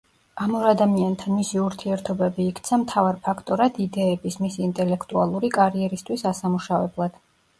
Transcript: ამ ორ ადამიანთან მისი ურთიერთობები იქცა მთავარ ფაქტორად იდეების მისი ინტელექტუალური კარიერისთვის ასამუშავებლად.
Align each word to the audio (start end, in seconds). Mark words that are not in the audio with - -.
ამ 0.43 0.53
ორ 0.59 0.63
ადამიანთან 0.67 1.35
მისი 1.39 1.59
ურთიერთობები 1.63 2.45
იქცა 2.53 2.79
მთავარ 2.83 3.19
ფაქტორად 3.27 3.77
იდეების 3.85 4.39
მისი 4.45 4.65
ინტელექტუალური 4.69 5.51
კარიერისთვის 5.59 6.25
ასამუშავებლად. 6.33 7.21